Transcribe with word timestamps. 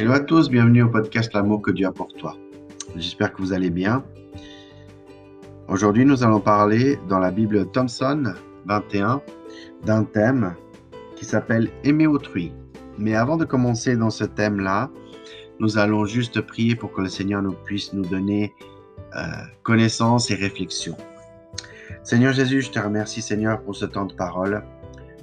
Hello 0.00 0.12
à 0.12 0.20
tous, 0.20 0.48
bienvenue 0.48 0.84
au 0.84 0.88
podcast 0.88 1.30
L'amour 1.34 1.60
que 1.60 1.70
Dieu 1.72 1.86
a 1.86 1.92
pour 1.92 2.08
toi. 2.14 2.34
J'espère 2.96 3.34
que 3.34 3.42
vous 3.42 3.52
allez 3.52 3.68
bien. 3.68 4.02
Aujourd'hui, 5.68 6.06
nous 6.06 6.24
allons 6.24 6.40
parler 6.40 6.98
dans 7.06 7.18
la 7.18 7.30
Bible 7.30 7.70
Thomson 7.70 8.32
21 8.64 9.20
d'un 9.84 10.04
thème 10.04 10.54
qui 11.16 11.26
s'appelle 11.26 11.68
Aimer 11.84 12.06
autrui. 12.06 12.50
Mais 12.96 13.14
avant 13.14 13.36
de 13.36 13.44
commencer 13.44 13.94
dans 13.94 14.08
ce 14.08 14.24
thème-là, 14.24 14.90
nous 15.58 15.76
allons 15.76 16.06
juste 16.06 16.40
prier 16.40 16.76
pour 16.76 16.94
que 16.94 17.02
le 17.02 17.10
Seigneur 17.10 17.42
nous 17.42 17.52
puisse 17.66 17.92
nous 17.92 18.06
donner 18.06 18.54
euh, 19.16 19.20
connaissance 19.64 20.30
et 20.30 20.34
réflexion. 20.34 20.96
Seigneur 22.04 22.32
Jésus, 22.32 22.62
je 22.62 22.70
te 22.70 22.78
remercie 22.78 23.20
Seigneur 23.20 23.60
pour 23.60 23.76
ce 23.76 23.84
temps 23.84 24.06
de 24.06 24.14
parole. 24.14 24.64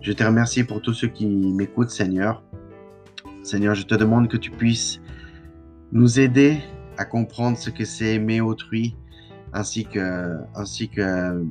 Je 0.02 0.14
te 0.14 0.24
remercie 0.24 0.64
pour 0.64 0.84
tous 0.84 0.94
ceux 0.94 1.08
qui 1.08 1.26
m'écoutent 1.26 1.90
Seigneur. 1.90 2.44
Seigneur, 3.48 3.76
je 3.76 3.84
te 3.84 3.96
demande 3.96 4.28
que 4.28 4.36
tu 4.36 4.52
puisses 4.52 5.00
nous 5.94 6.20
aider 6.20 6.58
à 6.98 7.06
comprendre 7.06 7.58
ce 7.58 7.70
que 7.70 7.86
c'est 7.86 8.16
aimer 8.16 8.42
autrui, 8.42 8.98
ainsi 9.54 9.86
que, 9.86 10.34
ainsi 10.54 10.90
que 10.90 11.46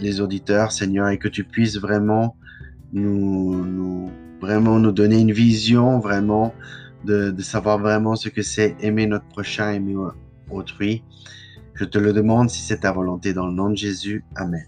les 0.00 0.20
auditeurs, 0.20 0.72
Seigneur, 0.72 1.08
et 1.08 1.18
que 1.18 1.28
tu 1.28 1.44
puisses 1.44 1.78
vraiment 1.78 2.36
nous, 2.92 4.10
vraiment 4.40 4.80
nous 4.80 4.90
donner 4.90 5.20
une 5.20 5.30
vision, 5.30 6.00
vraiment, 6.00 6.52
de, 7.04 7.30
de 7.30 7.42
savoir 7.42 7.78
vraiment 7.78 8.16
ce 8.16 8.28
que 8.28 8.42
c'est 8.42 8.74
aimer 8.80 9.06
notre 9.06 9.26
prochain, 9.26 9.70
aimer 9.70 9.94
autrui. 10.50 11.04
Je 11.74 11.84
te 11.84 11.98
le 11.98 12.12
demande 12.12 12.50
si 12.50 12.60
c'est 12.60 12.78
ta 12.78 12.90
volonté 12.90 13.32
dans 13.32 13.46
le 13.46 13.52
nom 13.52 13.70
de 13.70 13.76
Jésus. 13.76 14.24
Amen. 14.34 14.66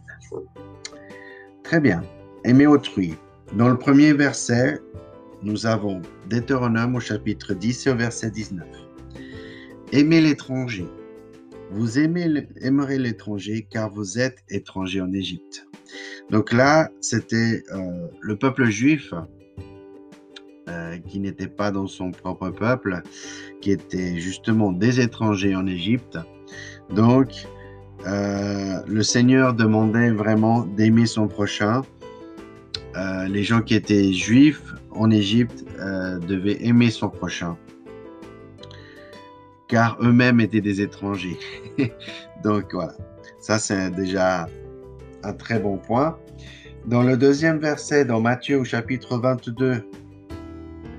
Très 1.65 1.81
bien. 1.81 2.05
Aimer 2.45 2.69
autrui. 2.69 3.17
Dans 3.56 3.69
le 3.69 3.77
premier 3.77 4.12
verset, 4.12 4.81
nous 5.42 5.66
avons 5.66 6.01
Deutéronome 6.30 6.97
au 6.97 7.00
chapitre 7.00 7.55
10 7.55 7.86
et 7.86 7.91
au 7.91 7.97
verset 7.97 8.30
19. 8.30 8.67
Aimez 9.92 10.20
l'étranger. 10.20 10.86
Vous 11.70 11.98
aimez, 11.98 12.47
aimerez 12.61 12.98
l'étranger 12.98 13.67
car 13.69 13.91
vous 13.91 14.19
êtes 14.19 14.44
étranger 14.50 15.00
en 15.00 15.12
Égypte. 15.12 15.67
Donc 16.30 16.52
là, 16.52 16.91
c'était 17.00 17.62
euh, 17.72 18.06
le 18.20 18.36
peuple 18.36 18.67
juif 18.67 19.12
euh, 20.69 20.98
qui 21.08 21.19
n'était 21.19 21.48
pas 21.48 21.70
dans 21.70 21.86
son 21.86 22.11
propre 22.11 22.50
peuple, 22.50 23.02
qui 23.61 23.72
était 23.72 24.19
justement 24.19 24.72
des 24.72 25.00
étrangers 25.00 25.56
en 25.56 25.67
Égypte. 25.67 26.19
Donc, 26.91 27.47
euh, 28.06 28.80
le 28.86 29.02
Seigneur 29.02 29.55
demandait 29.55 30.11
vraiment 30.11 30.64
d'aimer 30.64 31.06
son 31.06 31.27
prochain. 31.27 31.83
les 33.28 33.42
gens 33.42 33.62
qui 33.62 33.74
étaient 33.74 34.12
juifs 34.12 34.74
en 34.95 35.11
Égypte 35.11 35.65
euh, 35.79 36.19
devait 36.19 36.65
aimer 36.65 36.91
son 36.91 37.09
prochain, 37.09 37.57
car 39.69 39.97
eux-mêmes 40.01 40.41
étaient 40.41 40.61
des 40.61 40.81
étrangers. 40.81 41.39
Donc 42.45 42.73
voilà, 42.73 42.95
ça 43.41 43.59
c'est 43.59 43.91
déjà 43.91 44.48
un 45.23 45.33
très 45.33 45.59
bon 45.59 45.79
point. 45.79 46.19
Dans 46.87 47.03
le 47.03 47.17
deuxième 47.17 47.59
verset, 47.59 48.05
dans 48.05 48.20
Matthieu 48.20 48.59
au 48.59 48.65
chapitre 48.65 49.19
22, 49.19 49.89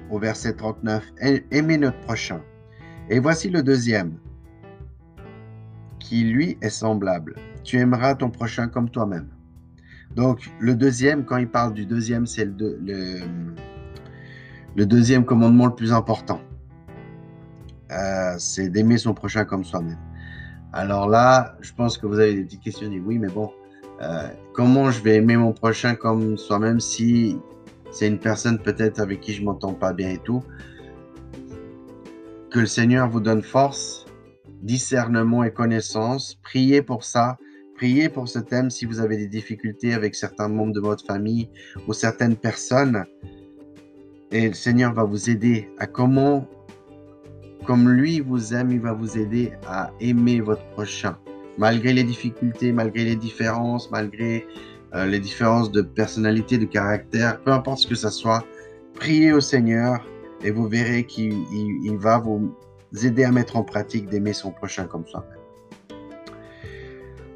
au 0.10 0.20
verset 0.20 0.54
39, 0.54 1.04
aimez 1.52 1.78
notre 1.78 2.00
prochain. 2.02 2.42
Et 3.10 3.20
voici 3.20 3.50
le 3.50 3.64
deuxième, 3.64 4.18
qui 6.00 6.24
lui 6.24 6.58
est 6.62 6.70
semblable. 6.70 7.36
Tu 7.64 7.78
aimeras 7.78 8.16
ton 8.16 8.30
prochain 8.30 8.68
comme 8.68 8.90
toi-même. 8.90 9.28
Donc 10.16 10.50
le 10.60 10.76
deuxième, 10.76 11.26
quand 11.26 11.38
il 11.38 11.50
parle 11.50 11.74
du 11.74 11.86
deuxième, 11.86 12.26
c'est 12.26 12.46
le, 12.46 12.78
le 12.82 13.20
le 14.76 14.86
deuxième 14.86 15.26
commandement 15.26 15.68
le 15.68 15.76
plus 15.76 15.94
important, 15.94 16.42
euh, 17.92 18.36
c'est 18.38 18.70
d'aimer 18.70 18.98
son 18.98 19.14
prochain 19.14 19.46
comme 19.46 19.64
soi-même. 19.64 20.00
Alors 20.72 21.08
là, 21.08 21.56
je 21.62 21.72
pense 21.74 21.97
que 21.97 22.08
vous 22.08 22.20
avez 22.20 22.34
des 22.34 22.44
petites 22.44 22.62
questions. 22.62 22.90
Oui, 23.06 23.20
mais 23.20 23.30
bon, 23.30 23.52
euh, 24.02 24.28
comment 24.53 24.90
je 24.90 25.02
vais 25.02 25.16
aimer 25.18 25.38
mon 25.38 25.53
prochain 25.53 25.94
comme 25.94 26.38
soi-même 26.38 26.80
si 26.80 27.38
c'est 27.92 28.08
une 28.08 28.18
personne 28.18 28.58
peut-être 28.58 29.00
avec 29.00 29.22
qui 29.22 29.34
je 29.34 29.44
m'entends 29.44 29.74
pas 29.74 29.94
bien 29.94 30.09
et 30.09 30.18
tout? 30.18 30.44
Que 32.50 32.59
le 32.59 32.66
Seigneur 32.66 33.08
vous 33.08 33.20
donne 33.20 33.44
force, 33.44 34.06
discernement 34.64 35.44
et 35.44 35.52
connaissance. 35.52 36.36
Priez 36.42 36.81
pour 36.81 37.03
ça. 37.03 37.38
Priez 37.76 38.09
pour 38.09 38.28
ce 38.28 38.40
thème 38.40 38.70
si 38.70 38.86
vous 38.86 39.00
avez 39.00 39.18
des 39.18 39.28
difficultés 39.28 39.94
avec 39.94 40.16
certains 40.16 40.47
membres 40.47 40.74
de 40.74 40.80
votre 40.80 41.06
famille 41.06 41.50
ou 41.88 41.94
certaines 41.94 42.36
personnes. 42.36 43.03
Et 44.34 44.48
le 44.48 44.56
Seigneur 44.56 44.94
va 44.94 45.04
vous 45.04 45.30
aider 45.30 45.70
à 45.78 45.86
comment, 45.86 46.48
comme 47.68 47.88
lui 47.88 48.20
vous 48.20 48.56
aime, 48.56 48.72
il 48.72 48.80
va 48.80 48.92
vous 48.92 49.16
aider 49.16 49.54
à 49.68 49.92
aimer 50.00 50.42
votre 50.42 50.66
prochain. 50.72 51.16
Malgré 51.60 51.94
les 51.94 52.04
difficultés, 52.04 52.72
malgré 52.72 53.04
les 53.04 53.16
différences, 53.16 53.92
malgré 53.92 54.48
euh, 54.96 55.06
les 55.06 55.20
différences 55.20 55.72
de 55.72 55.84
personnalité, 55.84 56.58
de 56.58 56.66
caractère, 56.66 57.40
peu 57.44 57.52
importe 57.52 57.82
ce 57.82 57.88
que 57.88 57.94
ce 57.94 58.10
soit, 58.10 58.44
priez 58.96 59.34
au 59.34 59.40
Seigneur 59.40 60.04
et 60.44 60.50
vous 60.50 60.68
verrez 60.68 61.04
qu'il 61.04 61.46
va 62.00 62.18
vous 62.18 62.56
aider 63.04 63.26
à 63.26 63.32
mettre 63.32 63.56
en 63.56 63.64
pratique 63.64 64.10
d'aimer 64.10 64.34
son 64.34 64.50
prochain 64.50 64.86
comme 64.86 65.06
soi-même. 65.06 65.38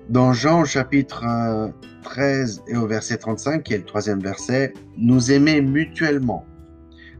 Dans 0.10 0.34
Jean 0.34 0.66
chapitre 0.66 1.24
13 2.02 2.64
euh, 2.68 2.74
et 2.74 2.76
au 2.76 2.88
verset 2.88 3.18
35, 3.18 3.62
qui 3.62 3.76
est 3.76 3.78
le 3.78 3.86
troisième 3.86 4.20
verset, 4.20 4.74
nous 4.98 5.32
aimer 5.32 5.62
mutuellement 5.62 6.47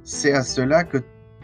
c'est 0.08 0.32
à 0.32 0.42
cela 0.42 0.86
que 0.86 1.00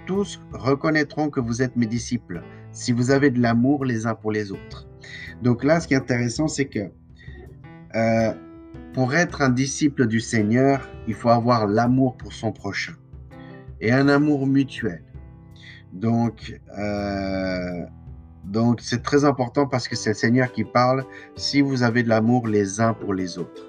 tous 0.06 0.40
reconnaîtront 0.54 1.30
que 1.30 1.42
vous 1.42 1.62
êtes 1.62 1.76
mes 1.76 1.86
disciples, 1.86 2.42
si 2.72 2.94
vous 2.94 3.12
avez 3.12 3.30
de 3.30 3.42
l'amour 3.42 3.84
les 3.84 4.08
uns 4.08 4.16
pour 4.16 4.32
les 4.32 4.54
autres. 4.54 4.88
Donc 5.42 5.66
là, 5.66 5.82
ce 5.82 5.88
qui 5.90 5.96
est 5.96 5.98
intéressant, 5.98 6.48
c'est 6.48 6.68
que 6.68 6.90
euh, 7.96 8.34
pour 8.94 9.14
être 9.16 9.42
un 9.42 9.50
disciple 9.50 10.08
du 10.08 10.22
Seigneur, 10.22 10.88
il 11.10 11.14
faut 11.14 11.30
avoir 11.30 11.68
l'amour 11.68 12.16
pour 12.16 12.32
son 12.32 12.54
prochain 12.54 12.94
et 13.82 13.92
un 13.92 14.08
amour 14.08 14.48
mutuel. 14.48 15.04
Donc, 15.92 16.58
euh, 16.78 17.86
donc 18.46 18.80
c'est 18.80 19.04
très 19.04 19.26
important 19.26 19.68
parce 19.68 19.90
que 19.90 19.98
c'est 19.98 20.12
le 20.12 20.16
Seigneur 20.16 20.54
qui 20.54 20.64
parle. 20.64 21.04
Si 21.36 21.60
vous 21.60 21.84
avez 21.84 22.02
de 22.02 22.08
l'amour 22.08 22.48
les 22.48 22.80
uns 22.80 22.94
pour 22.94 23.14
les 23.14 23.38
autres 23.38 23.68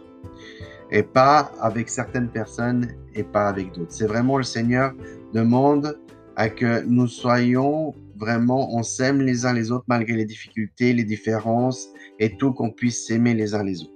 et 0.92 1.02
pas 1.02 1.50
avec 1.60 1.88
certaines 1.88 2.28
personnes 2.28 2.94
et 3.14 3.22
pas 3.22 3.48
avec 3.48 3.72
d'autres. 3.72 3.92
C'est 3.92 4.06
vraiment 4.06 4.38
le 4.38 4.44
Seigneur 4.44 4.92
demande 5.32 5.98
à 6.36 6.48
que 6.48 6.84
nous 6.84 7.06
soyons 7.06 7.94
vraiment, 8.16 8.74
on 8.74 8.82
s'aime 8.82 9.20
les 9.20 9.46
uns 9.46 9.52
les 9.52 9.70
autres 9.70 9.84
malgré 9.88 10.16
les 10.16 10.24
difficultés, 10.24 10.92
les 10.92 11.04
différences 11.04 11.88
et 12.18 12.36
tout, 12.36 12.52
qu'on 12.52 12.70
puisse 12.70 13.06
s'aimer 13.06 13.34
les 13.34 13.54
uns 13.54 13.64
les 13.64 13.82
autres. 13.82 13.90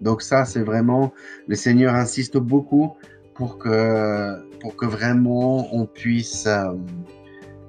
Donc 0.00 0.22
ça, 0.22 0.44
c'est 0.44 0.62
vraiment, 0.62 1.12
le 1.46 1.56
Seigneur 1.56 1.94
insiste 1.94 2.36
beaucoup 2.36 2.94
pour 3.34 3.58
que, 3.58 4.58
pour 4.60 4.76
que 4.76 4.86
vraiment 4.86 5.74
on 5.74 5.86
puisse 5.86 6.46
euh, 6.46 6.72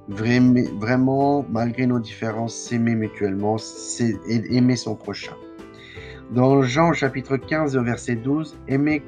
vraiment, 0.09 1.45
malgré 1.49 1.85
nos 1.85 1.99
différences, 1.99 2.55
s'aimer 2.55 2.95
mutuellement, 2.95 3.57
aimer 4.27 4.75
son 4.75 4.95
prochain. 4.95 5.33
Dans 6.31 6.61
Jean 6.61 6.93
chapitre 6.93 7.37
15 7.37 7.77
verset 7.77 8.15
12, 8.15 8.57
aimez, 8.67 9.03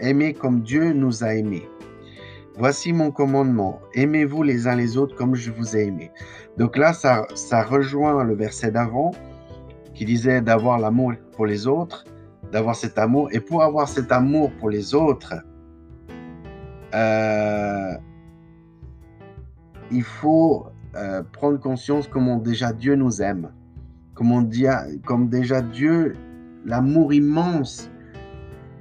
aimez 0.00 0.34
comme 0.34 0.60
Dieu 0.60 0.92
nous 0.92 1.24
a 1.24 1.34
aimés. 1.34 1.68
Voici 2.58 2.92
mon 2.92 3.10
commandement, 3.10 3.80
aimez-vous 3.94 4.42
les 4.42 4.66
uns 4.66 4.76
les 4.76 4.96
autres 4.96 5.14
comme 5.14 5.34
je 5.34 5.50
vous 5.50 5.76
ai 5.76 5.86
aimé. 5.86 6.10
Donc 6.56 6.76
là, 6.76 6.94
ça, 6.94 7.26
ça 7.34 7.62
rejoint 7.62 8.24
le 8.24 8.34
verset 8.34 8.70
d'avant 8.70 9.12
qui 9.94 10.04
disait 10.06 10.40
d'avoir 10.40 10.78
l'amour 10.78 11.12
pour 11.32 11.46
les 11.46 11.66
autres, 11.66 12.04
d'avoir 12.52 12.74
cet 12.74 12.98
amour. 12.98 13.28
Et 13.32 13.40
pour 13.40 13.62
avoir 13.62 13.88
cet 13.88 14.10
amour 14.10 14.50
pour 14.58 14.70
les 14.70 14.94
autres, 14.94 15.34
euh, 16.94 17.92
il 19.90 20.02
faut 20.02 20.66
euh, 20.94 21.22
prendre 21.32 21.60
conscience 21.60 22.08
comment 22.08 22.38
déjà 22.38 22.72
Dieu 22.72 22.94
nous 22.94 23.20
aime. 23.20 23.52
Comment 24.14 24.42
comme 25.04 25.28
déjà 25.28 25.60
Dieu 25.60 26.14
l'amour 26.64 27.12
immense, 27.12 27.90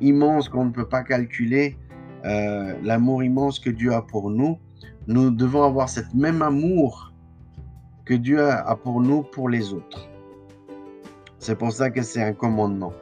immense 0.01 0.50
qu'on 0.50 0.65
ne 0.65 0.71
peut 0.71 0.88
pas 0.88 1.03
calculer, 1.03 1.77
euh, 2.25 2.74
l'amour 2.83 3.24
immense 3.24 3.59
que 3.59 3.69
Dieu 3.69 3.94
a 3.94 4.01
pour 4.01 4.30
nous, 4.30 4.57
nous 5.07 5.30
devons 5.30 5.63
avoir 5.63 5.89
cette 5.89 6.13
même 6.13 6.42
amour 6.42 7.13
que 8.06 8.13
Dieu 8.13 8.42
a 8.42 8.75
pour 8.75 9.01
nous 9.01 9.24
pour 9.24 9.50
les 9.50 9.74
autres. 9.74 10.09
C'est 11.39 11.56
pour 11.56 11.71
ça 11.71 11.89
que 11.89 12.01
c'est 12.01 12.24
un 12.24 12.33
commandement. 12.33 12.94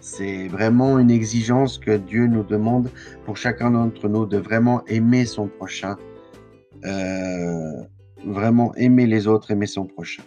C'est 0.00 0.48
vraiment 0.48 0.98
une 0.98 1.10
exigence 1.10 1.78
que 1.78 1.96
Dieu 1.96 2.26
nous 2.26 2.42
demande 2.42 2.90
pour 3.24 3.36
chacun 3.36 3.70
d'entre 3.70 4.08
nous 4.08 4.26
de 4.26 4.36
vraiment 4.36 4.84
aimer 4.86 5.24
son 5.24 5.48
prochain, 5.48 5.96
euh, 6.84 7.82
vraiment 8.24 8.74
aimer 8.76 9.06
les 9.06 9.26
autres, 9.26 9.50
aimer 9.50 9.66
son 9.66 9.86
prochain. 9.86 10.22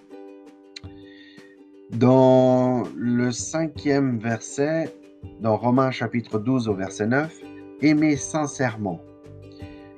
Dans 1.92 2.84
le 2.96 3.32
cinquième 3.32 4.20
verset, 4.20 4.94
dans 5.40 5.58
Romains 5.58 5.92
chapitre 5.92 6.40
12 6.40 6.68
au 6.68 6.74
verset 6.74 7.08
9, 7.08 7.34
aimez 7.82 8.16
sincèrement, 8.16 9.00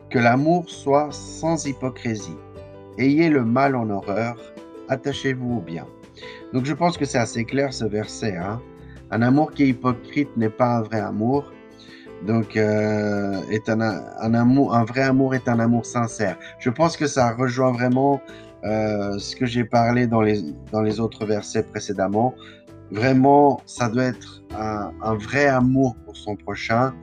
que 0.09 0.19
l'amour 0.19 0.69
soit 0.69 1.09
sans 1.11 1.65
hypocrisie. 1.65 2.37
ayez 2.97 3.29
le 3.29 3.43
mal 3.43 3.75
en 3.75 3.89
horreur, 3.89 4.35
attachez-vous 4.89 5.57
au 5.57 5.61
bien. 5.61 5.87
Donc 6.53 6.65
je 6.65 6.73
pense 6.73 6.97
que 6.97 7.05
c'est 7.05 7.17
assez 7.17 7.45
clair 7.45 7.73
ce 7.73 7.85
verset. 7.85 8.35
Hein. 8.35 8.61
Un 9.09 9.21
amour 9.21 9.51
qui 9.51 9.63
est 9.63 9.67
hypocrite 9.69 10.35
n'est 10.37 10.49
pas 10.49 10.77
un 10.77 10.81
vrai 10.81 10.99
amour. 10.99 11.51
Donc, 12.25 12.55
euh, 12.55 13.41
est 13.49 13.67
un, 13.67 13.81
un, 13.81 14.33
amour, 14.35 14.75
un 14.75 14.83
vrai 14.83 15.01
amour 15.01 15.33
est 15.33 15.47
un 15.47 15.59
amour 15.59 15.87
sincère. 15.87 16.37
Je 16.59 16.69
pense 16.69 16.95
que 16.95 17.07
ça 17.07 17.31
rejoint 17.31 17.71
vraiment 17.71 18.21
euh, 18.63 19.17
ce 19.17 19.35
que 19.35 19.47
j'ai 19.47 19.63
parlé 19.63 20.05
dans 20.05 20.21
les, 20.21 20.39
dans 20.71 20.81
les 20.81 20.99
autres 20.99 21.25
versets 21.25 21.63
précédemment. 21.63 22.35
Vraiment, 22.91 23.61
ça 23.65 23.89
doit 23.89 24.03
être 24.03 24.40
un, 24.57 25.15
vrai 25.15 25.47
amour 25.47 25.95
pour 26.05 26.15
son 26.15 26.35
prochain, 26.35 26.93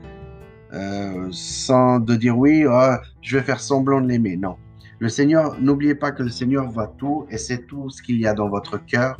euh, 0.72 1.28
sans 1.30 2.00
de 2.00 2.14
dire 2.14 2.36
oui, 2.36 2.64
oh, 2.66 2.94
je 3.22 3.38
vais 3.38 3.44
faire 3.44 3.60
semblant 3.60 4.00
de 4.00 4.08
l'aimer. 4.08 4.36
Non. 4.36 4.56
Le 5.00 5.08
Seigneur, 5.08 5.56
n'oubliez 5.60 5.94
pas 5.94 6.10
que 6.10 6.22
le 6.22 6.28
Seigneur 6.28 6.68
voit 6.70 6.92
tout 6.98 7.26
et 7.30 7.38
c'est 7.38 7.66
tout 7.66 7.88
ce 7.88 8.02
qu'il 8.02 8.18
y 8.20 8.26
a 8.26 8.34
dans 8.34 8.48
votre 8.48 8.84
cœur. 8.84 9.16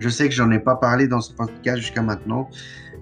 Je 0.00 0.08
sais 0.08 0.28
que 0.28 0.34
j'en 0.34 0.50
ai 0.50 0.58
pas 0.58 0.76
parlé 0.76 1.08
dans 1.08 1.20
ce 1.20 1.32
podcast 1.32 1.78
jusqu'à 1.78 2.02
maintenant, 2.02 2.50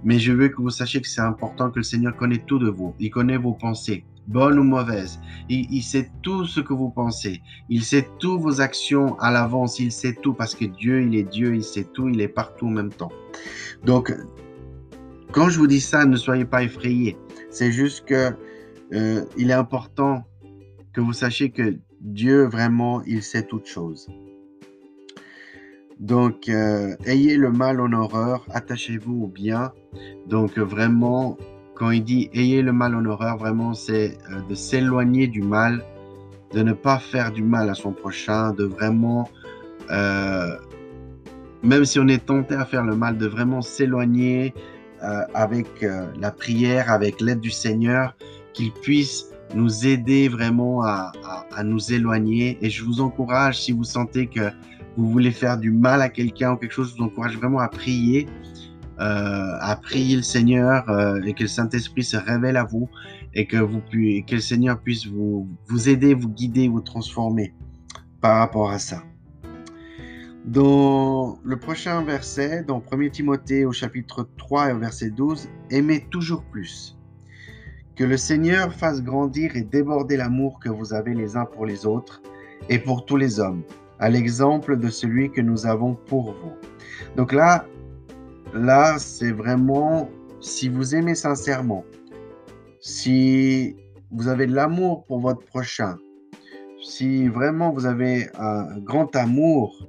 mais 0.04 0.18
je 0.18 0.32
veux 0.32 0.48
que 0.48 0.62
vous 0.62 0.70
sachiez 0.70 1.00
que 1.00 1.08
c'est 1.08 1.20
important 1.20 1.70
que 1.70 1.78
le 1.78 1.82
Seigneur 1.82 2.16
connaît 2.16 2.42
tout 2.46 2.58
de 2.58 2.68
vous. 2.68 2.94
Il 3.00 3.10
connaît 3.10 3.36
vos 3.36 3.54
pensées, 3.54 4.04
bonnes 4.28 4.58
ou 4.58 4.62
mauvaises. 4.62 5.18
Il, 5.48 5.82
sait 5.82 6.10
tout 6.22 6.44
ce 6.46 6.60
que 6.60 6.72
vous 6.72 6.90
pensez. 6.90 7.42
Il 7.68 7.82
sait 7.82 8.08
toutes 8.18 8.40
vos 8.40 8.60
actions 8.60 9.18
à 9.18 9.30
l'avance. 9.30 9.78
Il 9.78 9.92
sait 9.92 10.14
tout 10.14 10.32
parce 10.32 10.54
que 10.54 10.64
Dieu, 10.64 11.02
il 11.02 11.16
est 11.16 11.24
Dieu, 11.24 11.54
il 11.54 11.64
sait 11.64 11.84
tout, 11.92 12.08
il 12.08 12.20
est 12.20 12.28
partout 12.28 12.68
en 12.68 12.70
même 12.70 12.92
temps. 12.92 13.12
Donc, 13.84 14.14
quand 15.36 15.50
je 15.50 15.58
vous 15.58 15.66
dis 15.66 15.82
ça, 15.82 16.06
ne 16.06 16.16
soyez 16.16 16.46
pas 16.46 16.62
effrayés. 16.62 17.14
C'est 17.50 17.70
juste 17.70 18.06
que 18.06 18.30
euh, 18.94 19.22
il 19.36 19.50
est 19.50 19.54
important 19.54 20.24
que 20.94 21.02
vous 21.02 21.12
sachiez 21.12 21.50
que 21.50 21.76
Dieu, 22.00 22.46
vraiment, 22.46 23.02
il 23.02 23.22
sait 23.22 23.42
toutes 23.42 23.66
choses. 23.66 24.08
Donc, 26.00 26.48
euh, 26.48 26.96
ayez 27.04 27.36
le 27.36 27.52
mal 27.52 27.82
en 27.82 27.92
horreur, 27.92 28.46
attachez-vous 28.50 29.24
au 29.24 29.26
bien. 29.26 29.72
Donc, 30.26 30.56
vraiment, 30.56 31.36
quand 31.74 31.90
il 31.90 32.02
dit 32.02 32.30
ayez 32.32 32.62
le 32.62 32.72
mal 32.72 32.94
en 32.94 33.04
horreur, 33.04 33.36
vraiment, 33.36 33.74
c'est 33.74 34.16
euh, 34.30 34.40
de 34.48 34.54
s'éloigner 34.54 35.26
du 35.26 35.42
mal, 35.42 35.84
de 36.54 36.62
ne 36.62 36.72
pas 36.72 36.98
faire 36.98 37.30
du 37.30 37.42
mal 37.42 37.68
à 37.68 37.74
son 37.74 37.92
prochain, 37.92 38.52
de 38.52 38.64
vraiment, 38.64 39.28
même 41.62 41.84
si 41.84 41.98
on 41.98 42.08
est 42.08 42.24
tenté 42.24 42.54
à 42.54 42.64
faire 42.64 42.84
le 42.84 42.96
mal, 42.96 43.18
de 43.18 43.26
vraiment 43.26 43.60
s'éloigner 43.60 44.54
avec 45.34 45.66
la 46.18 46.30
prière, 46.30 46.90
avec 46.90 47.20
l'aide 47.20 47.40
du 47.40 47.50
Seigneur, 47.50 48.16
qu'il 48.52 48.72
puisse 48.72 49.26
nous 49.54 49.86
aider 49.86 50.28
vraiment 50.28 50.82
à, 50.82 51.12
nous 51.64 51.92
éloigner. 51.92 52.58
Et 52.60 52.70
je 52.70 52.84
vous 52.84 53.00
encourage, 53.00 53.62
si 53.62 53.72
vous 53.72 53.84
sentez 53.84 54.26
que 54.26 54.50
vous 54.96 55.10
voulez 55.10 55.30
faire 55.30 55.58
du 55.58 55.70
mal 55.70 56.02
à 56.02 56.08
quelqu'un 56.08 56.52
ou 56.52 56.56
quelque 56.56 56.72
chose, 56.72 56.92
je 56.92 56.96
vous 56.96 57.04
encourage 57.04 57.36
vraiment 57.36 57.60
à 57.60 57.68
prier, 57.68 58.28
euh, 58.98 59.58
à 59.60 59.76
prier 59.76 60.16
le 60.16 60.22
Seigneur 60.22 60.88
euh, 60.88 61.20
et 61.22 61.34
que 61.34 61.42
le 61.42 61.48
Saint-Esprit 61.48 62.04
se 62.04 62.16
révèle 62.16 62.56
à 62.56 62.64
vous 62.64 62.88
et 63.34 63.46
que, 63.46 63.58
vous 63.58 63.80
que 63.80 64.34
le 64.34 64.40
Seigneur 64.40 64.80
puisse 64.80 65.06
vous 65.06 65.48
aider, 65.88 66.14
vous 66.14 66.30
guider, 66.30 66.68
vous 66.68 66.80
transformer 66.80 67.52
par 68.20 68.38
rapport 68.38 68.70
à 68.70 68.78
ça. 68.78 69.02
Dans 70.46 71.38
le 71.42 71.56
prochain 71.56 72.04
verset, 72.04 72.62
dans 72.62 72.80
1 72.92 73.08
Timothée 73.08 73.64
au 73.64 73.72
chapitre 73.72 74.28
3 74.36 74.70
et 74.70 74.72
au 74.74 74.78
verset 74.78 75.10
12, 75.10 75.48
aimez 75.70 76.06
toujours 76.12 76.44
plus. 76.44 76.96
Que 77.96 78.04
le 78.04 78.16
Seigneur 78.16 78.72
fasse 78.72 79.02
grandir 79.02 79.56
et 79.56 79.62
déborder 79.62 80.16
l'amour 80.16 80.60
que 80.60 80.68
vous 80.68 80.94
avez 80.94 81.14
les 81.14 81.36
uns 81.36 81.46
pour 81.46 81.66
les 81.66 81.84
autres 81.84 82.22
et 82.68 82.78
pour 82.78 83.06
tous 83.06 83.16
les 83.16 83.40
hommes 83.40 83.64
à 83.98 84.08
l'exemple 84.08 84.78
de 84.78 84.88
celui 84.88 85.32
que 85.32 85.40
nous 85.40 85.66
avons 85.66 85.94
pour 85.94 86.32
vous. 86.34 86.52
Donc 87.16 87.32
là, 87.32 87.66
là, 88.54 88.98
c'est 88.98 89.32
vraiment 89.32 90.08
si 90.40 90.68
vous 90.68 90.94
aimez 90.94 91.16
sincèrement, 91.16 91.84
si 92.78 93.74
vous 94.12 94.28
avez 94.28 94.46
de 94.46 94.54
l'amour 94.54 95.06
pour 95.06 95.18
votre 95.18 95.44
prochain, 95.44 95.96
si 96.80 97.26
vraiment 97.26 97.72
vous 97.72 97.86
avez 97.86 98.28
un 98.38 98.78
grand 98.78 99.16
amour, 99.16 99.88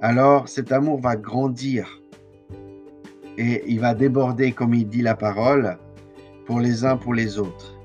alors 0.00 0.48
cet 0.48 0.72
amour 0.72 1.00
va 1.00 1.16
grandir 1.16 2.00
et 3.38 3.62
il 3.66 3.80
va 3.80 3.94
déborder, 3.94 4.52
comme 4.52 4.74
il 4.74 4.88
dit 4.88 5.02
la 5.02 5.14
parole, 5.14 5.76
pour 6.46 6.60
les 6.60 6.84
uns, 6.84 6.96
pour 6.96 7.12
les 7.12 7.38
autres, 7.38 7.78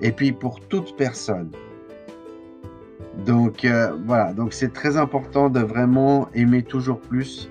et 0.00 0.12
puis 0.12 0.32
pour 0.32 0.60
toute 0.68 0.96
personne. 0.96 1.50
Donc 3.24 3.64
euh, 3.64 3.96
voilà, 4.06 4.32
donc 4.32 4.52
c'est 4.52 4.72
très 4.72 4.96
important 4.96 5.48
de 5.50 5.60
vraiment 5.60 6.28
aimer 6.34 6.62
toujours 6.62 7.00
plus. 7.00 7.50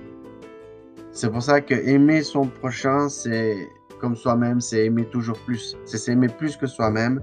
C'est 1.12 1.32
pour 1.32 1.42
ça 1.42 1.62
que 1.62 1.74
aimer 1.74 2.22
son 2.22 2.46
prochain, 2.46 3.10
c'est 3.10 3.68
comme 4.00 4.16
soi-même, 4.16 4.62
c'est 4.62 4.86
aimer 4.86 5.06
toujours 5.06 5.38
plus. 5.40 5.76
C'est 5.86 5.98
s'aimer 5.98 6.28
plus 6.28 6.56
que 6.56 6.68
soi-même. 6.68 7.22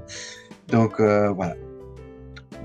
Donc 0.68 1.00
euh, 1.00 1.30
voilà. 1.30 1.54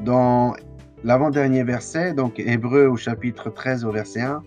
Dans 0.03 0.55
l'avant-dernier 1.03 1.63
verset, 1.63 2.13
donc 2.13 2.39
Hébreu 2.39 2.87
au 2.87 2.97
chapitre 2.97 3.49
13 3.49 3.85
au 3.85 3.91
verset 3.91 4.21
1, 4.21 4.43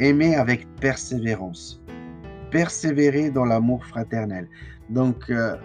aimer 0.00 0.36
avec 0.36 0.68
persévérance. 0.76 1.82
Persévérer 2.50 3.30
dans 3.30 3.44
l'amour 3.44 3.84
fraternel. 3.84 4.48
Donc 4.90 5.30
euh, 5.30 5.56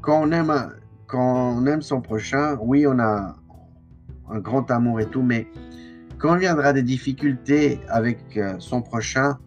quand 0.00 0.22
on 0.22 0.32
aime 0.32 0.72
quand 1.06 1.58
on 1.58 1.66
aime 1.66 1.82
son 1.82 2.00
prochain, 2.00 2.56
oui, 2.60 2.86
on 2.86 2.98
a 2.98 3.36
un 4.28 4.38
grand 4.40 4.70
amour 4.70 5.00
et 5.00 5.06
tout, 5.06 5.22
mais 5.22 5.46
quand 6.18 6.36
viendra 6.36 6.72
des 6.72 6.82
difficultés 6.82 7.80
avec 7.88 8.18
euh, 8.36 8.54
son 8.58 8.82
prochain, 8.82 9.38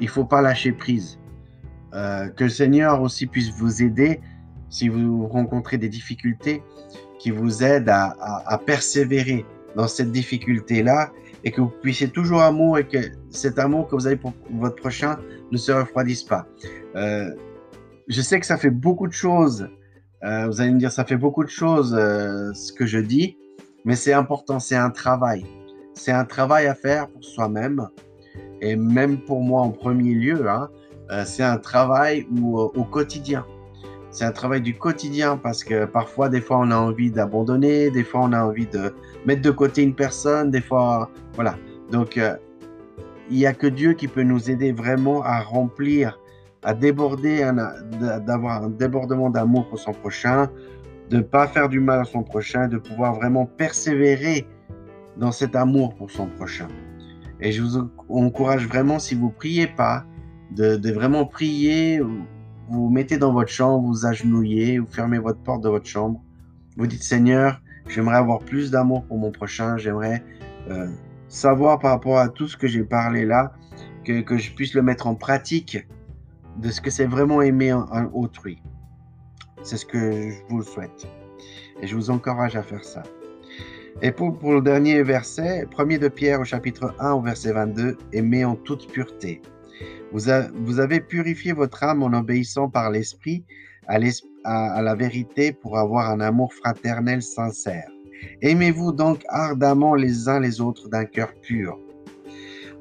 il 0.00 0.08
faut 0.08 0.24
pas 0.24 0.42
lâcher 0.42 0.72
prise. 0.72 1.18
Euh, 1.94 2.28
que 2.30 2.44
le 2.44 2.50
Seigneur 2.50 3.00
aussi 3.02 3.26
puisse 3.26 3.50
vous 3.50 3.82
aider 3.82 4.20
si 4.68 4.88
vous 4.88 5.28
rencontrez 5.28 5.78
des 5.78 5.88
difficultés, 5.88 6.62
qui 7.24 7.30
vous 7.30 7.64
aident 7.64 7.88
à, 7.88 8.60
persévérer 8.66 9.46
dans 9.76 9.88
cette 9.88 10.12
difficulté-là 10.12 11.10
et 11.42 11.52
que 11.52 11.62
vous 11.62 11.72
puissiez 11.80 12.08
toujours 12.08 12.42
amour 12.42 12.76
et 12.76 12.86
que 12.86 12.98
cet 13.30 13.58
amour 13.58 13.88
que 13.88 13.94
vous 13.94 14.06
avez 14.06 14.16
pour 14.16 14.34
votre 14.50 14.76
prochain 14.76 15.16
ne 15.50 15.56
se 15.56 15.72
refroidisse 15.72 16.22
pas. 16.22 16.46
Euh, 16.96 17.30
je 18.08 18.20
sais 18.20 18.38
que 18.38 18.44
ça 18.44 18.58
fait 18.58 18.68
beaucoup 18.68 19.06
de 19.06 19.14
choses. 19.14 19.70
vous 20.20 20.60
allez 20.60 20.70
me 20.70 20.78
dire, 20.78 20.92
ça 20.92 21.06
fait 21.06 21.16
beaucoup 21.16 21.44
de 21.44 21.48
choses 21.48 21.92
ce 21.94 22.72
que 22.74 22.84
je 22.84 22.98
dis, 22.98 23.38
mais 23.86 23.96
c'est 23.96 24.12
important, 24.12 24.60
c'est 24.60 24.76
un 24.76 24.90
travail. 24.90 25.46
C'est 25.94 26.12
un 26.12 26.26
travail 26.26 26.66
à 26.66 26.74
faire 26.74 27.08
pour 27.08 27.24
soi-même 27.24 27.88
et 28.60 28.76
même 28.76 29.16
pour 29.24 29.40
moi 29.40 29.62
en 29.62 29.70
premier 29.70 30.12
lieu. 30.12 30.46
Hein, 30.46 30.68
euh, 31.10 31.24
c'est 31.24 31.42
un 31.42 31.56
travail 31.56 32.26
euh, 32.36 32.68
au 32.80 32.84
quotidien. 32.84 33.46
C'est 34.14 34.24
un 34.24 34.30
travail 34.30 34.60
du 34.60 34.74
quotidien 34.74 35.36
parce 35.36 35.64
que 35.64 35.86
parfois, 35.86 36.28
des 36.28 36.40
fois, 36.40 36.58
on 36.60 36.70
a 36.70 36.76
envie 36.76 37.10
d'abandonner, 37.10 37.90
des 37.90 38.04
fois, 38.04 38.20
on 38.22 38.32
a 38.32 38.44
envie 38.44 38.68
de 38.68 38.94
mettre 39.26 39.42
de 39.42 39.50
côté 39.50 39.82
une 39.82 39.96
personne, 39.96 40.52
des 40.52 40.60
fois, 40.60 41.10
voilà. 41.34 41.56
Donc, 41.90 42.16
euh, 42.16 42.36
il 43.28 43.38
n'y 43.38 43.46
a 43.46 43.52
que 43.52 43.66
Dieu 43.66 43.94
qui 43.94 44.06
peut 44.06 44.22
nous 44.22 44.52
aider 44.52 44.70
vraiment 44.70 45.24
à 45.24 45.40
remplir, 45.40 46.20
à 46.62 46.74
déborder, 46.74 47.50
d'avoir 48.24 48.62
un 48.62 48.68
débordement 48.68 49.30
d'amour 49.30 49.66
pour 49.68 49.80
son 49.80 49.90
prochain, 49.90 50.48
de 51.10 51.16
ne 51.16 51.22
pas 51.22 51.48
faire 51.48 51.68
du 51.68 51.80
mal 51.80 51.98
à 51.98 52.04
son 52.04 52.22
prochain, 52.22 52.68
de 52.68 52.78
pouvoir 52.78 53.14
vraiment 53.14 53.46
persévérer 53.46 54.46
dans 55.16 55.32
cet 55.32 55.56
amour 55.56 55.92
pour 55.96 56.12
son 56.12 56.26
prochain. 56.26 56.68
Et 57.40 57.50
je 57.50 57.62
vous 57.62 57.90
encourage 58.08 58.68
vraiment, 58.68 59.00
si 59.00 59.16
vous 59.16 59.30
priez 59.30 59.66
pas, 59.66 60.04
de, 60.52 60.92
vraiment 60.92 61.26
prier, 61.26 62.00
vous 62.68 62.88
mettez 62.90 63.18
dans 63.18 63.32
votre 63.32 63.50
chambre, 63.50 63.86
vous 63.86 64.06
agenouillez, 64.06 64.78
vous 64.78 64.86
fermez 64.90 65.18
votre 65.18 65.40
porte 65.40 65.62
de 65.62 65.68
votre 65.68 65.86
chambre, 65.86 66.20
vous 66.76 66.86
dites 66.86 67.02
Seigneur, 67.02 67.60
j'aimerais 67.88 68.16
avoir 68.16 68.40
plus 68.40 68.70
d'amour 68.70 69.04
pour 69.04 69.18
mon 69.18 69.30
prochain, 69.30 69.76
j'aimerais 69.76 70.22
euh, 70.70 70.88
savoir 71.28 71.78
par 71.78 71.92
rapport 71.92 72.18
à 72.18 72.28
tout 72.28 72.48
ce 72.48 72.56
que 72.56 72.66
j'ai 72.66 72.84
parlé 72.84 73.24
là, 73.24 73.52
que, 74.04 74.36
je 74.36 74.52
puisse 74.52 74.74
le 74.74 74.82
mettre 74.82 75.06
en 75.06 75.14
pratique 75.14 75.86
de 76.58 76.70
ce 76.70 76.80
que 76.80 76.90
c'est 76.90 77.06
vraiment 77.06 77.42
aimer 77.42 77.70
un 77.70 78.10
autrui. 78.12 78.62
C'est 79.62 79.78
ce 79.78 79.86
que 79.86 80.30
je 80.30 80.36
vous 80.50 80.62
souhaite. 80.62 81.08
Et 81.80 81.86
je 81.86 81.94
vous 81.96 82.10
encourage 82.10 82.54
à 82.54 82.62
faire 82.62 82.84
ça. 82.84 83.02
Et 84.02 84.12
pour, 84.12 84.38
pour 84.38 84.52
le 84.52 84.60
dernier 84.60 85.02
verset, 85.02 85.66
1 85.76 85.98
de 85.98 86.08
Pierre 86.08 86.40
au 86.40 86.44
chapitre 86.44 86.94
1 86.98 87.12
au 87.12 87.22
verset 87.22 87.52
22, 87.52 87.96
aimez 88.12 88.44
en 88.44 88.56
toute 88.56 88.90
pureté. 88.92 89.40
Vous, 90.12 90.80
avez 90.80 91.00
purifié 91.00 91.52
votre 91.52 91.82
âme 91.82 92.02
en 92.02 92.12
obéissant 92.12 92.68
par 92.68 92.90
l'Esprit 92.90 93.44
à, 93.88 93.98
à, 94.44 94.82
la 94.82 94.94
vérité 94.94 95.52
pour 95.52 95.78
avoir 95.78 96.10
un 96.10 96.20
amour 96.20 96.52
fraternel 96.54 97.22
sincère. 97.22 97.88
Aimez-vous 98.40 98.92
donc 98.92 99.22
ardemment 99.28 99.94
les 99.94 100.28
uns 100.28 100.40
les 100.40 100.60
autres 100.60 100.88
d'un 100.88 101.04
cœur 101.04 101.32
pur. 101.42 101.78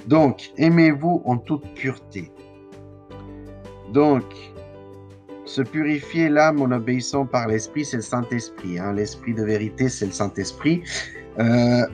Donc, 0.07 0.51
aimez-vous 0.57 1.21
en 1.25 1.37
toute 1.37 1.65
pureté. 1.73 2.31
Donc, 3.93 4.23
se 5.45 5.61
purifier 5.61 6.29
l'âme 6.29 6.61
en 6.61 6.71
obéissant 6.71 7.25
par 7.25 7.47
l'Esprit, 7.47 7.85
c'est 7.85 7.97
le 7.97 8.03
Saint-Esprit. 8.03 8.79
Hein. 8.79 8.93
L'Esprit 8.93 9.33
de 9.33 9.43
vérité, 9.43 9.89
c'est 9.89 10.05
le 10.05 10.11
Saint-Esprit. 10.11 10.81
Euh, 11.39 11.85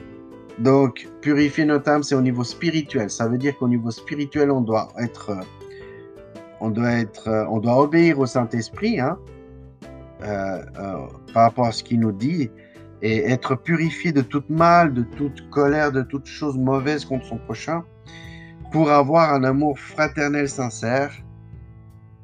Donc, 0.60 1.08
purifier 1.20 1.64
notre 1.64 1.90
âme, 1.90 2.02
c'est 2.02 2.14
au 2.14 2.20
niveau 2.20 2.44
spirituel. 2.44 3.10
Ça 3.10 3.28
veut 3.28 3.38
dire 3.38 3.56
qu'au 3.56 3.68
niveau 3.68 3.90
spirituel, 3.90 4.50
on 4.50 4.60
doit 4.60 4.88
être, 4.98 5.36
on 6.60 6.70
doit 6.70 6.92
être, 6.92 7.46
on 7.48 7.58
doit 7.58 7.80
obéir 7.80 8.18
au 8.18 8.26
Saint-Esprit, 8.26 9.00
hein, 9.00 9.18
euh, 10.22 10.62
euh, 10.78 11.06
par 11.32 11.44
rapport 11.44 11.66
à 11.66 11.72
ce 11.72 11.82
qu'il 11.82 12.00
nous 12.00 12.12
dit, 12.12 12.50
et 13.00 13.30
être 13.30 13.54
purifié 13.54 14.12
de 14.12 14.20
toute 14.20 14.50
mal, 14.50 14.92
de 14.92 15.02
toute 15.02 15.48
colère, 15.48 15.92
de 15.92 16.02
toute 16.02 16.26
chose 16.26 16.58
mauvaise 16.58 17.06
contre 17.06 17.24
son 17.24 17.38
prochain, 17.38 17.82
pour 18.70 18.90
avoir 18.90 19.32
un 19.32 19.44
amour 19.44 19.78
fraternel 19.78 20.46
sincère, 20.46 21.12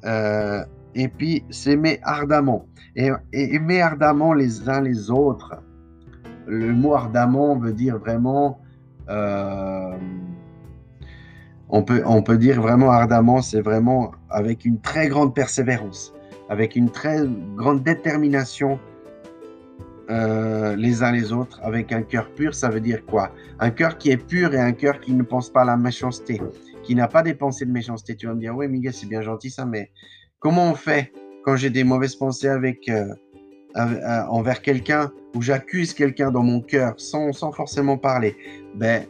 euh, 0.05 0.63
et 0.93 1.07
puis 1.07 1.43
s'aimer 1.49 1.99
ardemment. 2.03 2.67
Et, 2.95 3.09
aimer 3.33 3.81
ardemment 3.81 4.33
les 4.33 4.69
uns 4.69 4.81
les 4.81 5.09
autres. 5.09 5.55
Le 6.47 6.73
mot 6.73 6.95
ardemment 6.95 7.57
veut 7.57 7.73
dire 7.73 7.97
vraiment... 7.97 8.59
on 11.69 11.83
peut, 11.83 12.01
on 12.05 12.21
peut 12.21 12.37
dire 12.37 12.61
vraiment 12.61 12.91
ardemment, 12.91 13.41
c'est 13.41 13.61
vraiment 13.61 14.11
avec 14.29 14.65
une 14.65 14.79
très 14.79 15.07
grande 15.07 15.35
persévérance 15.35 16.13
avec 16.49 16.75
une 16.75 16.89
très 16.89 17.19
grande 17.55 17.83
détermination 17.83 18.79
euh, 20.09 20.75
les 20.77 21.03
uns 21.03 21.11
les 21.11 21.33
autres, 21.33 21.59
avec 21.63 21.91
un 21.91 22.01
cœur 22.01 22.29
pur, 22.31 22.55
ça 22.55 22.69
veut 22.69 22.79
dire 22.79 23.05
quoi? 23.05 23.31
Un 23.59 23.71
cœur 23.71 23.97
qui 23.97 24.09
est 24.09 24.17
pur 24.17 24.53
et 24.53 24.59
un 24.59 24.71
cœur 24.71 25.01
qui 25.01 25.13
ne 25.13 25.23
pense 25.23 25.49
pas 25.49 25.63
à 25.63 25.65
la 25.65 25.75
méchanceté, 25.75 26.41
qui 26.83 26.95
n'a 26.95 27.09
pas 27.09 27.23
des 27.23 27.33
pensées 27.33 27.65
de 27.65 27.71
méchanceté. 27.71 28.15
Tu 28.15 28.25
vas 28.25 28.33
me 28.33 28.39
dire, 28.39 28.55
oui, 28.55 28.69
Miguel, 28.69 28.93
c'est 28.93 29.07
bien 29.07 29.21
gentil 29.21 29.49
ça, 29.49 29.65
mais 29.65 29.91
comment 30.39 30.71
on 30.71 30.75
fait 30.75 31.11
quand 31.43 31.57
j'ai 31.57 31.69
des 31.69 31.83
mauvaises 31.83 32.15
pensées 32.15 32.47
avec, 32.47 32.87
euh, 32.87 33.13
euh, 33.75 34.23
envers 34.29 34.61
quelqu'un 34.61 35.11
ou 35.37 35.41
j'accuse 35.43 35.93
quelqu'un 35.93 36.31
dans 36.31 36.41
mon 36.41 36.61
cœur 36.61 36.95
sans, 36.97 37.31
sans 37.31 37.51
forcément 37.51 37.97
parler 37.97 38.35
Ben, 38.73 39.05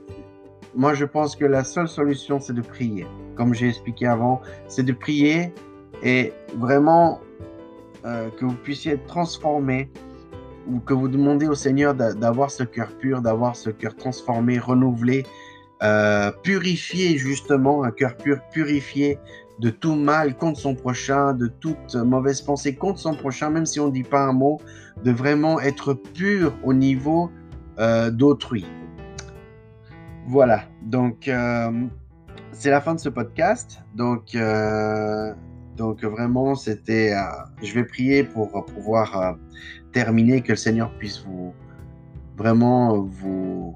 moi, 0.75 0.93
je 0.93 1.05
pense 1.05 1.35
que 1.37 1.45
la 1.45 1.63
seule 1.63 1.87
solution, 1.87 2.39
c'est 2.39 2.53
de 2.53 2.61
prier. 2.61 3.07
Comme 3.35 3.53
j'ai 3.53 3.69
expliqué 3.69 4.05
avant, 4.07 4.41
c'est 4.67 4.83
de 4.83 4.91
prier 4.91 5.53
et 6.03 6.33
vraiment 6.55 7.21
euh, 8.05 8.29
que 8.37 8.45
vous 8.45 8.55
puissiez 8.55 8.93
être 8.93 9.05
transformé 9.05 9.89
ou 10.69 10.79
que 10.79 10.93
vous 10.93 11.07
demandez 11.07 11.47
au 11.47 11.55
Seigneur 11.55 11.95
d'avoir 11.95 12.51
ce 12.51 12.63
cœur 12.63 12.89
pur, 12.99 13.21
d'avoir 13.21 13.55
ce 13.55 13.69
cœur 13.69 13.95
transformé, 13.95 14.59
renouvelé, 14.59 15.25
euh, 15.81 16.29
purifié 16.43 17.17
justement, 17.17 17.83
un 17.83 17.91
cœur 17.91 18.17
pur, 18.17 18.39
purifié 18.51 19.17
de 19.59 19.69
tout 19.69 19.95
mal 19.95 20.35
contre 20.37 20.59
son 20.59 20.75
prochain, 20.75 21.33
de 21.33 21.47
toute 21.47 21.95
mauvaise 21.95 22.41
pensée 22.41 22.75
contre 22.75 22.99
son 22.99 23.15
prochain, 23.15 23.49
même 23.49 23.65
si 23.65 23.79
on 23.79 23.87
ne 23.87 23.91
dit 23.91 24.03
pas 24.03 24.21
un 24.21 24.33
mot, 24.33 24.59
de 25.03 25.11
vraiment 25.11 25.59
être 25.59 25.93
pur 25.93 26.53
au 26.63 26.73
niveau 26.73 27.31
euh, 27.79 28.11
d'autrui. 28.11 28.65
Voilà, 30.27 30.63
donc 30.83 31.29
c'est 32.51 32.69
la 32.69 32.81
fin 32.81 32.95
de 32.95 32.99
ce 32.99 33.09
podcast. 33.09 33.79
Donc 33.95 34.35
donc 35.77 36.03
vraiment, 36.03 36.55
c'était. 36.55 37.13
Euh, 37.13 37.21
je 37.61 37.73
vais 37.75 37.83
prier 37.83 38.23
pour 38.23 38.65
pouvoir 38.65 39.21
euh, 39.21 39.33
terminer, 39.93 40.41
que 40.41 40.49
le 40.49 40.55
Seigneur 40.55 40.91
puisse 40.97 41.23
vous 41.23 41.53
vraiment 42.35 42.99
vous, 42.99 43.75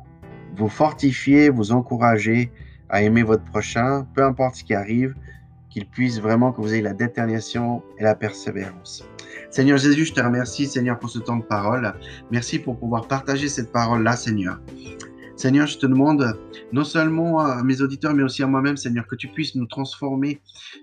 vous 0.56 0.68
fortifier, 0.68 1.50
vous 1.50 1.72
encourager 1.72 2.52
à 2.90 3.04
aimer 3.04 3.24
votre 3.24 3.44
prochain, 3.44 4.08
peu 4.16 4.24
importe 4.24 4.56
ce 4.56 4.64
qui 4.64 4.74
arrive, 4.74 5.16
qu'il 5.72 5.88
puisse 5.88 6.20
vraiment 6.20 6.52
que 6.52 6.62
vous 6.62 6.74
ayez 6.74 6.82
la 6.82 6.94
détermination 6.94 7.82
et 7.98 8.04
la 8.04 8.16
persévérance. 8.16 9.04
Seigneur 9.50 9.78
Jésus, 9.78 10.06
je 10.06 10.14
te 10.14 10.22
remercie, 10.22 10.68
Seigneur, 10.68 11.00
pour 11.00 11.10
ce 11.10 11.20
temps 11.20 11.38
de 11.38 11.44
parole. 11.44 11.94
Merci 12.30 12.60
pour 12.60 12.78
pouvoir 12.78 13.08
partager 13.08 13.48
cette 13.48 13.72
parole-là, 13.72 14.16
Seigneur. 14.16 14.60
Seigneur, 15.36 15.66
je 15.66 15.80
te 15.80 15.88
demande, 15.88 16.38
non 16.72 16.84
seulement 16.84 17.40
à 17.40 17.64
mes 17.64 17.82
auditeurs, 17.82 18.14
mais 18.14 18.22
aussi 18.22 18.44
à 18.44 18.48
moi-même, 18.48 18.78
Seigneur, 18.78 19.08
que 19.08 19.16
tu 19.16 19.28
puisses 19.28 19.56
nous 19.56 19.66
transformer, 19.66 20.40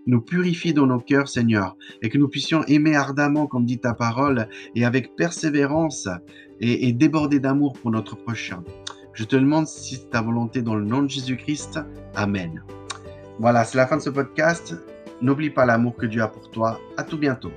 nous 0.07 0.21
purifier 0.21 0.73
dans 0.73 0.87
nos 0.87 0.99
cœurs, 0.99 1.29
Seigneur, 1.29 1.77
et 2.03 2.09
que 2.09 2.19
nous 2.19 2.29
puissions 2.29 2.65
aimer 2.65 2.97
ardemment, 2.97 3.47
comme 3.47 3.67
dit 3.67 3.79
ta 3.79 3.95
parole, 3.95 4.49
et 4.75 4.85
avec 4.85 5.15
persévérance, 5.15 6.09
et, 6.61 6.93
déborder 6.93 7.39
d'amour 7.39 7.75
pour 7.75 7.93
notre 7.93 8.17
prochain. 8.17 8.65
Je 9.13 9.25
te 9.25 9.37
demande 9.37 9.69
si 9.69 9.97
c'est 9.97 10.11
ta 10.11 10.23
volonté 10.23 10.61
dans 10.61 10.75
le 10.75 10.85
nom 10.85 11.03
de 11.03 11.09
Jésus-Christ. 11.09 11.79
Amen. 12.17 12.61
Voilà, 13.39 13.65
c'est 13.65 13.79
la 13.79 13.87
fin 13.87 13.97
de 13.97 14.03
ce 14.03 14.11
podcast. 14.11 14.75
N'oublie 15.21 15.51
pas 15.51 15.65
l'amour 15.65 15.97
que 15.97 16.07
Dieu 16.07 16.23
a 16.23 16.29
pour 16.29 16.51
toi. 16.51 16.81
À 16.97 17.05
tout 17.05 17.19
bientôt. 17.19 17.53